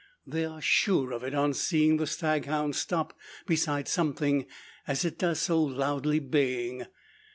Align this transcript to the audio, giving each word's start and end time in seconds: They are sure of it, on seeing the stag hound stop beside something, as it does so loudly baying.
They 0.25 0.45
are 0.45 0.61
sure 0.61 1.11
of 1.11 1.23
it, 1.23 1.35
on 1.35 1.53
seeing 1.53 1.97
the 1.97 2.07
stag 2.07 2.47
hound 2.47 2.75
stop 2.75 3.15
beside 3.45 3.87
something, 3.87 4.47
as 4.87 5.05
it 5.05 5.19
does 5.19 5.39
so 5.41 5.61
loudly 5.61 6.17
baying. 6.17 6.87